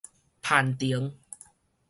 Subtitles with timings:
[0.41, 1.13] 攀登